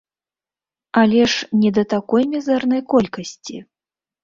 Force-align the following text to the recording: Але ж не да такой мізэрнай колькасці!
Але 1.01 1.21
ж 1.33 1.49
не 1.65 1.69
да 1.79 1.83
такой 1.95 2.27
мізэрнай 2.33 2.81
колькасці! 2.97 3.57